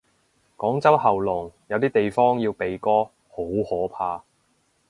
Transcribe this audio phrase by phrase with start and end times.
[0.57, 3.37] 廣州喉嚨，有啲地方要鼻哥，好
[3.69, 4.23] 可怕。